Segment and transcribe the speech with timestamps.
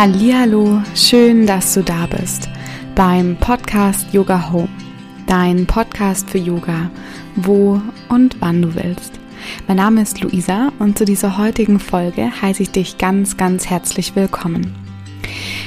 [0.00, 2.48] Hallihallo, schön, dass du da bist
[2.94, 4.70] beim Podcast Yoga Home,
[5.26, 6.90] dein Podcast für Yoga,
[7.36, 9.20] wo und wann du willst.
[9.68, 14.16] Mein Name ist Luisa und zu dieser heutigen Folge heiße ich dich ganz, ganz herzlich
[14.16, 14.74] willkommen.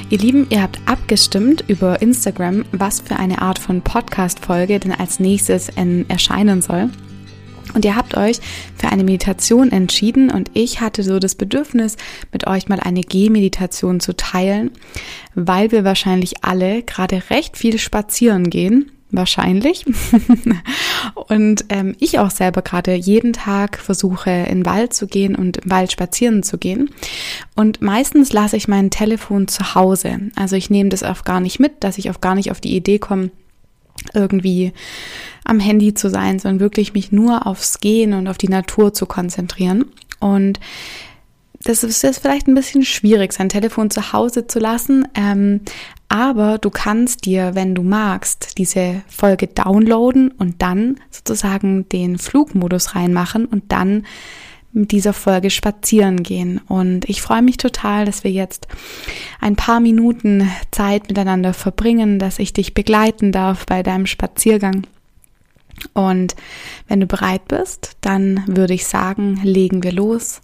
[0.09, 5.19] Ihr Lieben, ihr habt abgestimmt über Instagram, was für eine Art von Podcast-Folge denn als
[5.19, 5.69] nächstes
[6.07, 6.89] erscheinen soll.
[7.73, 8.39] Und ihr habt euch
[8.75, 11.97] für eine Meditation entschieden und ich hatte so das Bedürfnis,
[12.31, 14.71] mit euch mal eine Gehmeditation zu teilen,
[15.35, 18.91] weil wir wahrscheinlich alle gerade recht viel spazieren gehen.
[19.15, 19.85] Wahrscheinlich.
[21.13, 25.57] und ähm, ich auch selber gerade jeden Tag versuche, in den Wald zu gehen und
[25.57, 26.89] im Wald spazieren zu gehen.
[27.55, 30.31] Und meistens lasse ich mein Telefon zu Hause.
[30.35, 32.75] Also ich nehme das auch gar nicht mit, dass ich auch gar nicht auf die
[32.75, 33.29] Idee komme,
[34.15, 34.73] irgendwie
[35.53, 39.05] am Handy zu sein, sondern wirklich mich nur aufs Gehen und auf die Natur zu
[39.05, 39.85] konzentrieren.
[40.19, 40.59] Und
[41.63, 45.07] das ist jetzt vielleicht ein bisschen schwierig, sein Telefon zu Hause zu lassen.
[45.15, 45.61] Ähm,
[46.09, 52.95] aber du kannst dir, wenn du magst, diese Folge downloaden und dann sozusagen den Flugmodus
[52.95, 54.05] reinmachen und dann
[54.73, 56.59] mit dieser Folge spazieren gehen.
[56.67, 58.67] Und ich freue mich total, dass wir jetzt
[59.39, 64.83] ein paar Minuten Zeit miteinander verbringen, dass ich dich begleiten darf bei deinem Spaziergang.
[65.93, 66.35] Und
[66.87, 70.41] wenn du bereit bist, dann würde ich sagen, legen wir los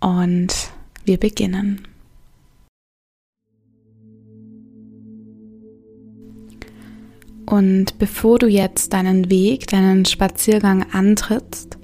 [0.00, 0.54] und
[1.04, 1.86] wir beginnen.
[7.46, 11.80] Und bevor du jetzt deinen Weg, deinen Spaziergang antrittst,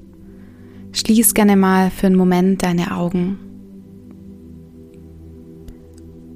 [0.96, 3.38] Schließ gerne mal für einen Moment deine Augen.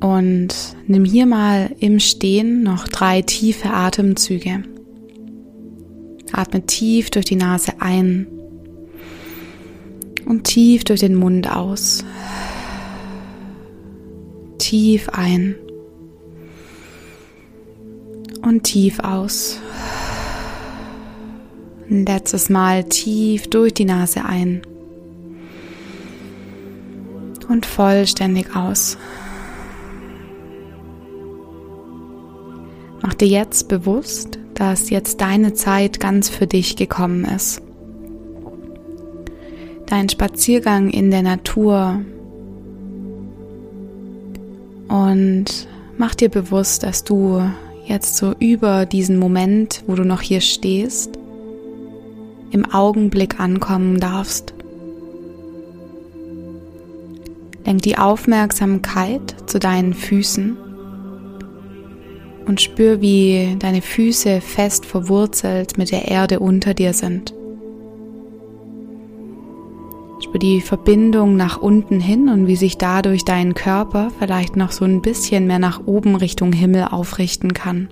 [0.00, 0.55] Und
[0.87, 4.65] nimm hier mal im Stehen noch drei tiefe Atemzüge.
[6.33, 8.27] Atme tief durch die Nase ein
[10.27, 12.05] und tief durch den Mund aus.
[14.59, 15.56] Tief ein
[18.43, 19.60] und tief aus.
[21.88, 24.62] Letztes Mal tief durch die Nase ein
[27.49, 28.97] und vollständig aus.
[33.03, 37.62] Mach dir jetzt bewusst, dass jetzt deine Zeit ganz für dich gekommen ist.
[39.87, 42.03] Dein Spaziergang in der Natur
[44.88, 45.47] und
[45.97, 47.43] mach dir bewusst, dass du
[47.87, 51.19] jetzt so über diesen Moment, wo du noch hier stehst,
[52.50, 54.53] im Augenblick ankommen darfst.
[57.65, 60.59] Lenk die Aufmerksamkeit zu deinen Füßen
[62.47, 67.34] und spür, wie deine Füße fest verwurzelt mit der Erde unter dir sind.
[70.23, 74.84] Spür die Verbindung nach unten hin und wie sich dadurch dein Körper vielleicht noch so
[74.84, 77.89] ein bisschen mehr nach oben Richtung Himmel aufrichten kann.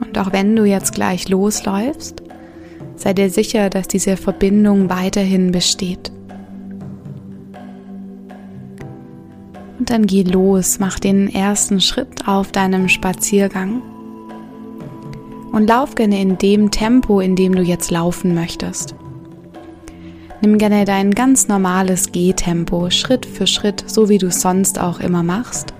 [0.00, 2.22] Und auch wenn du jetzt gleich losläufst,
[2.96, 6.12] sei dir sicher, dass diese Verbindung weiterhin besteht.
[9.88, 13.80] Dann geh los, mach den ersten Schritt auf deinem Spaziergang
[15.50, 18.94] und lauf gerne in dem Tempo, in dem du jetzt laufen möchtest.
[20.42, 25.22] Nimm gerne dein ganz normales Gehtempo, Schritt für Schritt, so wie du sonst auch immer
[25.22, 25.72] machst.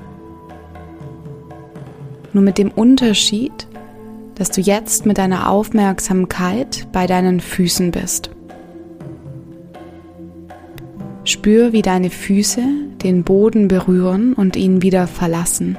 [2.33, 3.69] Nur mit dem Unterschied,
[4.37, 8.31] dass du jetzt mit deiner Aufmerksamkeit bei deinen Füßen bist.
[11.29, 12.63] Spür, wie deine Füße
[13.03, 15.77] den Boden berühren und ihn wieder verlassen.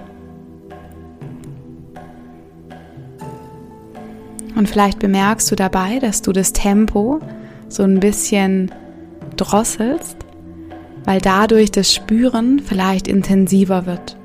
[4.55, 7.19] Und vielleicht bemerkst du dabei, dass du das Tempo
[7.67, 8.71] so ein bisschen
[9.37, 10.17] drosselst,
[11.05, 14.17] weil dadurch das Spüren vielleicht intensiver wird.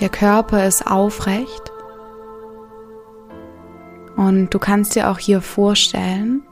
[0.00, 1.72] Der Körper ist aufrecht.
[4.18, 6.42] Und du kannst dir auch hier vorstellen,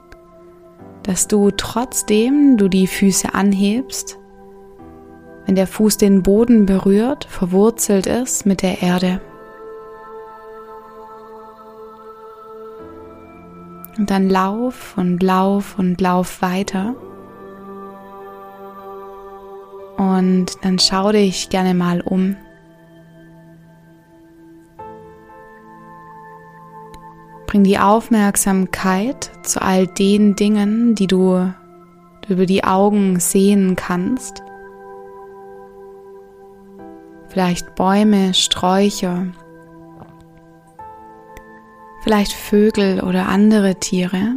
[1.03, 4.17] dass du trotzdem du die Füße anhebst,
[5.45, 9.19] wenn der Fuß den Boden berührt, verwurzelt ist mit der Erde.
[13.97, 16.95] Und dann lauf und lauf und lauf weiter.
[19.97, 22.37] Und dann schau dich gerne mal um.
[27.47, 31.51] Bring die Aufmerksamkeit zu all den Dingen, die du
[32.27, 34.43] über die Augen sehen kannst.
[37.29, 39.27] Vielleicht Bäume, Sträucher.
[42.07, 44.35] vielleicht Vögel oder andere Tiere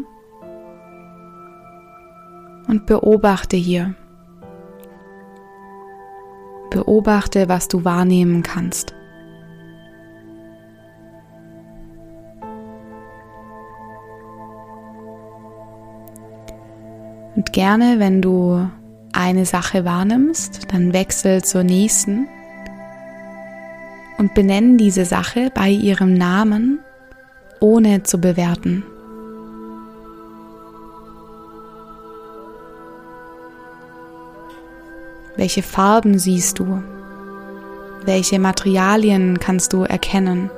[2.66, 3.94] und beobachte hier.
[6.70, 8.94] Beobachte, was du wahrnehmen kannst.
[17.52, 18.70] Gerne, wenn du
[19.12, 22.28] eine Sache wahrnimmst, dann wechsel zur nächsten
[24.18, 26.78] und benenn diese Sache bei ihrem Namen,
[27.58, 28.84] ohne zu bewerten.
[35.36, 36.82] Welche Farben siehst du?
[38.04, 40.50] Welche Materialien kannst du erkennen?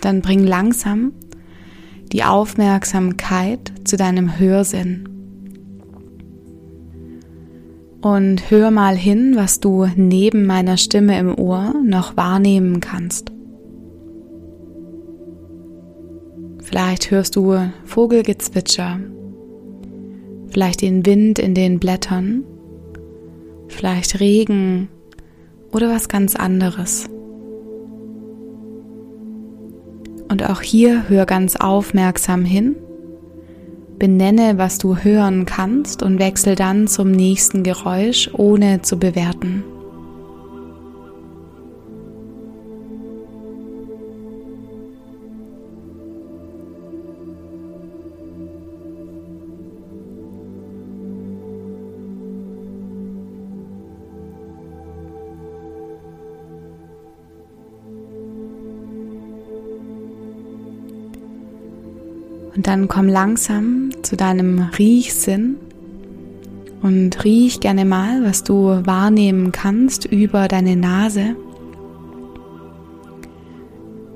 [0.00, 1.12] Dann bring langsam
[2.12, 5.08] die Aufmerksamkeit zu deinem Hörsinn.
[8.00, 13.32] Und hör mal hin, was du neben meiner Stimme im Ohr noch wahrnehmen kannst.
[16.62, 19.00] Vielleicht hörst du Vogelgezwitscher,
[20.48, 22.44] vielleicht den Wind in den Blättern,
[23.68, 24.88] vielleicht Regen
[25.72, 27.08] oder was ganz anderes.
[30.28, 32.76] Und auch hier hör ganz aufmerksam hin,
[33.98, 39.64] benenne, was du hören kannst und wechsel dann zum nächsten Geräusch, ohne zu bewerten.
[62.66, 65.54] Dann komm langsam zu deinem Riechsinn
[66.82, 71.36] und riech gerne mal, was du wahrnehmen kannst über deine Nase.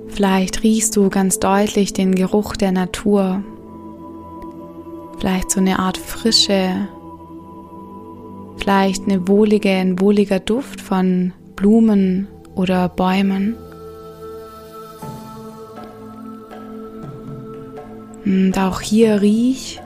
[0.09, 3.45] Vielleicht riechst du ganz deutlich den Geruch der Natur.
[5.21, 6.89] Vielleicht so eine Art Frische.
[8.57, 12.27] Vielleicht eine wohlige, ein wohliger Duft von Blumen
[12.57, 13.55] oder Bäumen.
[18.31, 19.81] Und auch hier riech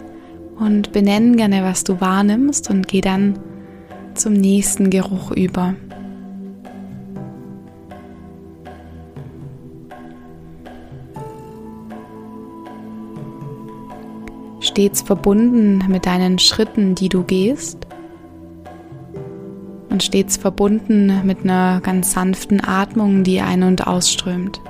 [0.58, 3.38] und benenn gerne, was du wahrnimmst und geh dann
[4.12, 5.74] zum nächsten Geruch über.
[14.60, 17.86] Stets verbunden mit deinen Schritten, die du gehst
[19.88, 24.60] und stets verbunden mit einer ganz sanften Atmung, die ein- und ausströmt.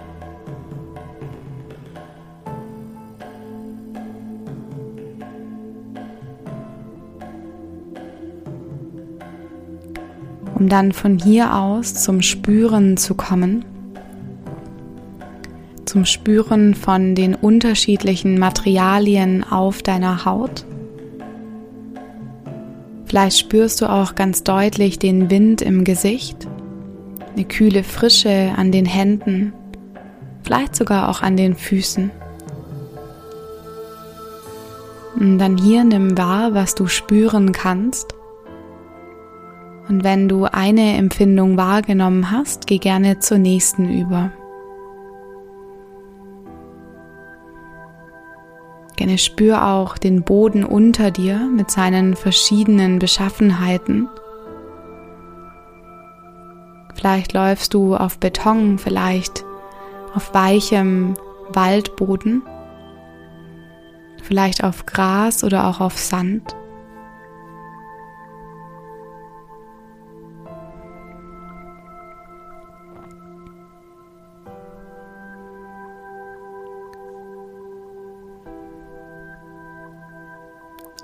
[10.64, 13.66] Um dann von hier aus zum Spüren zu kommen,
[15.84, 20.64] zum Spüren von den unterschiedlichen Materialien auf deiner Haut.
[23.04, 26.48] Vielleicht spürst du auch ganz deutlich den Wind im Gesicht,
[27.36, 29.52] eine kühle Frische an den Händen,
[30.44, 32.10] vielleicht sogar auch an den Füßen.
[35.16, 38.14] Und dann hier nimm wahr, was du spüren kannst
[39.88, 44.30] und wenn du eine Empfindung wahrgenommen hast, geh gerne zur nächsten über.
[48.96, 54.08] Gerne spür auch den Boden unter dir mit seinen verschiedenen Beschaffenheiten.
[56.94, 59.44] Vielleicht läufst du auf Beton, vielleicht
[60.14, 61.14] auf weichem
[61.50, 62.42] Waldboden,
[64.22, 66.54] vielleicht auf Gras oder auch auf Sand.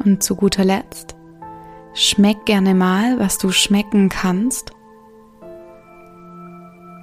[0.04, 1.14] Und zu guter Letzt,
[1.92, 4.72] schmeck gerne mal, was du schmecken kannst.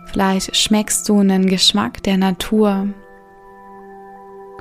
[0.07, 2.87] Vielleicht schmeckst du einen Geschmack der Natur,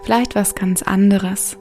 [0.02, 1.56] vielleicht was ganz anderes.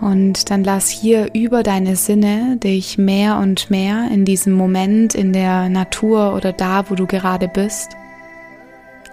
[0.00, 5.32] Und dann lass hier über deine Sinne dich mehr und mehr in diesem Moment in
[5.32, 7.97] der Natur oder da, wo du gerade bist,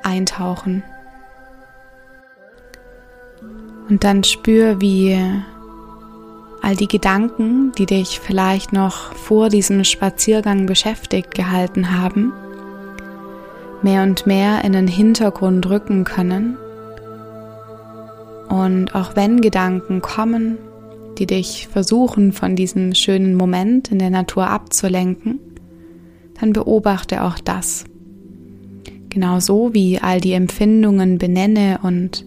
[0.06, 0.84] eintauchen.
[3.90, 5.20] Und dann spür, wie
[6.62, 12.34] all die Gedanken, die dich vielleicht noch vor diesem Spaziergang beschäftigt gehalten haben,
[13.84, 16.58] mehr und mehr in den Hintergrund rücken können.
[18.50, 20.58] Und auch wenn Gedanken kommen,
[21.20, 25.40] die dich versuchen von diesem schönen Moment in der Natur abzulenken,
[26.40, 27.86] dann beobachte auch das.
[29.16, 32.26] Genauso wie all die Empfindungen benenne und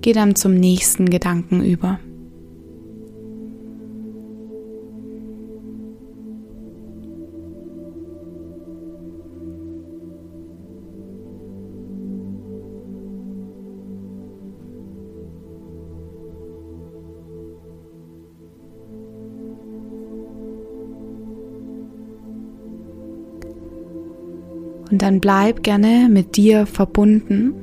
[0.00, 1.98] geh dann zum nächsten Gedanken über.
[24.90, 27.54] Und dann bleib gerne mit dir verbunden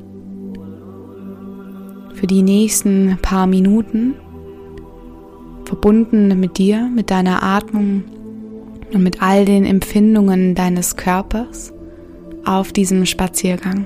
[2.13, 4.15] für die nächsten paar Minuten.
[5.65, 8.03] Verbunden mit dir, mit deiner Atmung
[8.93, 11.73] und mit all den Empfindungen deines Körpers
[12.45, 13.85] auf diesem Spaziergang.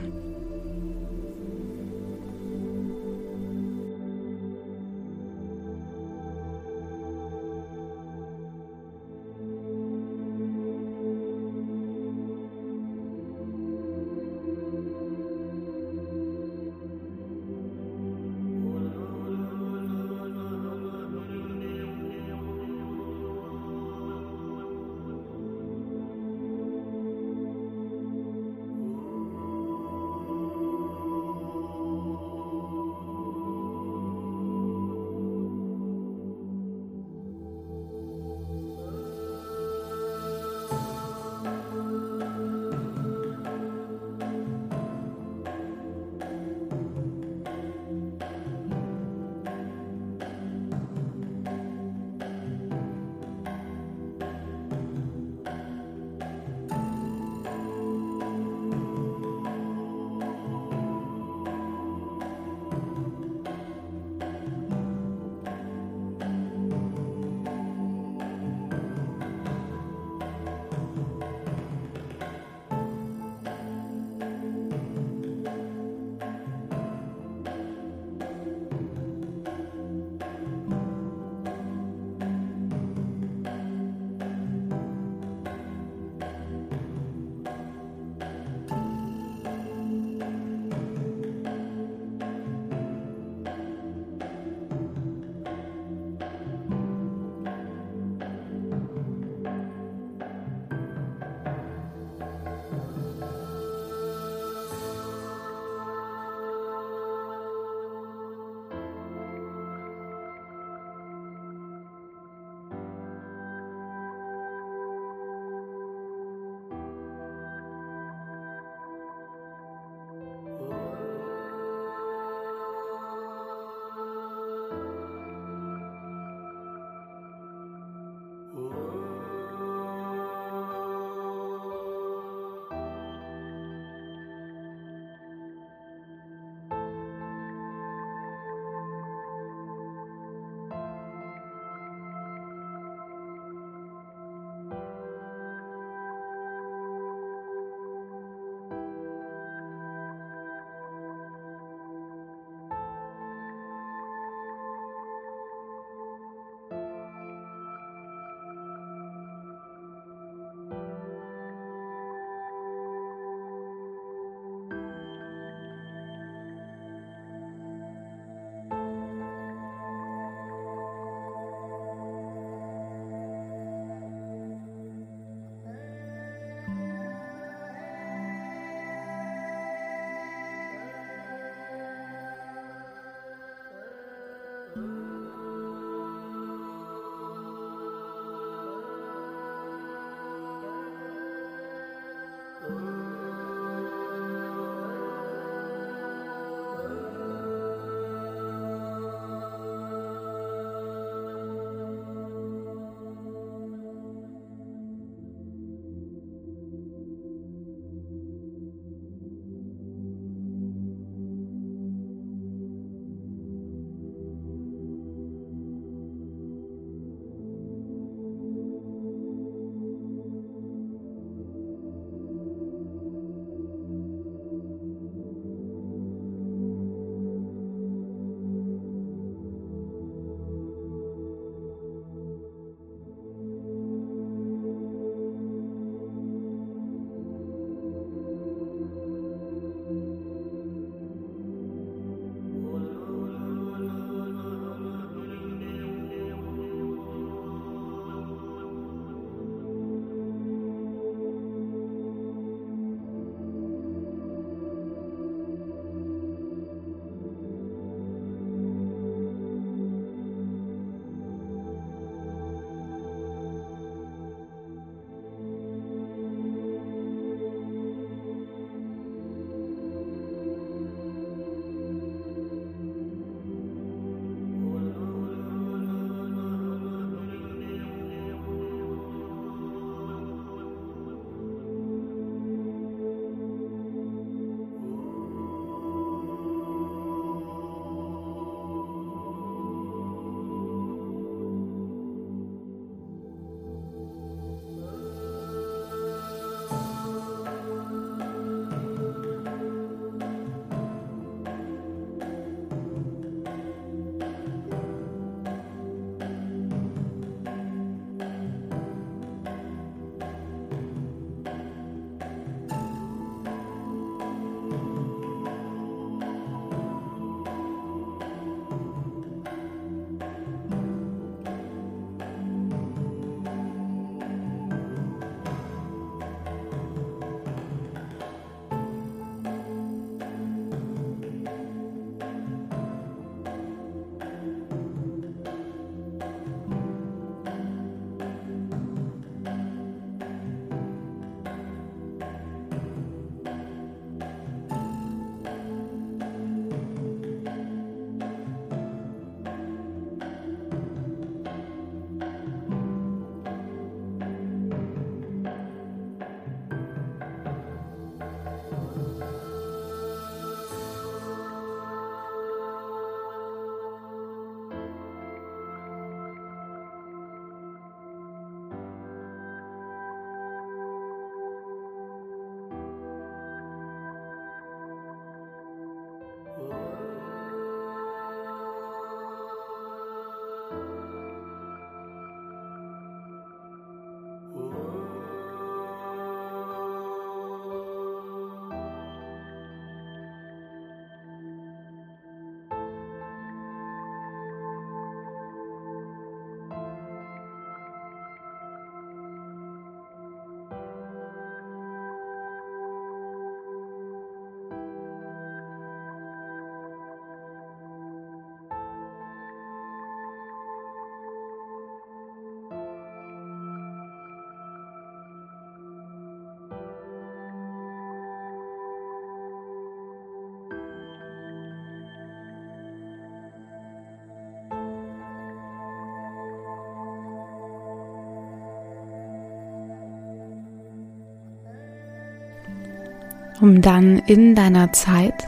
[433.62, 435.48] Um dann in deiner Zeit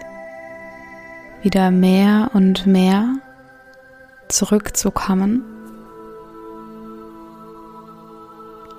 [1.41, 3.15] wieder mehr und mehr
[4.27, 5.43] zurückzukommen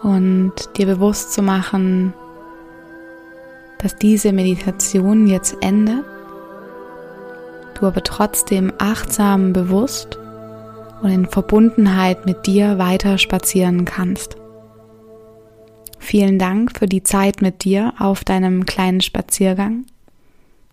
[0.02, 2.12] und dir bewusst zu machen,
[3.78, 6.04] dass diese Meditation jetzt endet,
[7.74, 10.18] du aber trotzdem achtsam, bewusst
[11.02, 14.36] und in Verbundenheit mit dir weiter spazieren kannst.
[16.02, 19.86] Vielen Dank für die Zeit mit dir auf deinem kleinen Spaziergang.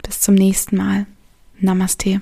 [0.01, 1.05] Bis zum nächsten Mal.
[1.59, 2.19] Namaste.